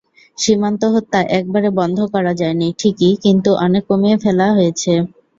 সীমান্ত 0.37 0.81
হত্যা 0.93 1.19
একবারে 1.39 1.69
বন্ধ 1.79 1.97
করা 2.13 2.31
যায়নি 2.35 2.67
ঠিকই 2.79 3.13
কিন্তু 3.23 3.49
অনেক 3.65 3.83
কমিয়ে 3.89 4.17
ফেলা 4.23 4.47
হয়েছে। 4.51 4.93